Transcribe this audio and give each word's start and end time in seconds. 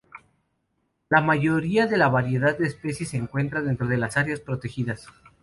La 1.09 1.21
mayoría 1.21 1.85
de 1.85 1.95
la 1.95 2.07
variedad 2.09 2.57
de 2.57 2.65
especies 2.65 3.09
se 3.09 3.17
encuentra 3.17 3.61
dentro 3.61 3.85
de 3.87 3.97
las 3.97 4.17
áreas 4.17 4.39
protegidas. 4.39 5.05